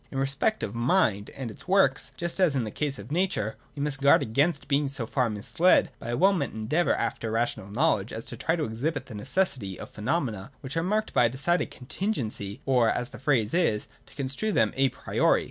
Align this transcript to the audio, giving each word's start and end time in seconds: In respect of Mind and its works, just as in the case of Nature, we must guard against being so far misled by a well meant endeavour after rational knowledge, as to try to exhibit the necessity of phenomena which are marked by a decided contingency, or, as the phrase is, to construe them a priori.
In 0.09 0.17
respect 0.17 0.63
of 0.63 0.73
Mind 0.73 1.29
and 1.37 1.51
its 1.51 1.67
works, 1.67 2.09
just 2.17 2.39
as 2.39 2.55
in 2.55 2.63
the 2.63 2.71
case 2.71 2.97
of 2.97 3.11
Nature, 3.11 3.55
we 3.75 3.83
must 3.83 4.01
guard 4.01 4.23
against 4.23 4.67
being 4.67 4.87
so 4.87 5.05
far 5.05 5.29
misled 5.29 5.91
by 5.99 6.09
a 6.09 6.17
well 6.17 6.33
meant 6.33 6.55
endeavour 6.55 6.95
after 6.95 7.29
rational 7.29 7.69
knowledge, 7.69 8.11
as 8.11 8.25
to 8.25 8.35
try 8.35 8.55
to 8.55 8.63
exhibit 8.63 9.05
the 9.05 9.13
necessity 9.13 9.79
of 9.79 9.91
phenomena 9.91 10.49
which 10.61 10.75
are 10.75 10.81
marked 10.81 11.13
by 11.13 11.25
a 11.25 11.29
decided 11.29 11.69
contingency, 11.69 12.61
or, 12.65 12.89
as 12.89 13.09
the 13.11 13.19
phrase 13.19 13.53
is, 13.53 13.87
to 14.07 14.15
construe 14.15 14.51
them 14.51 14.73
a 14.75 14.89
priori. 14.89 15.39